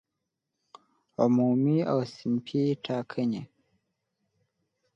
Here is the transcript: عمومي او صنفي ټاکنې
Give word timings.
عمومي 1.21 1.79
او 1.91 1.99
صنفي 2.15 2.63
ټاکنې 2.85 3.41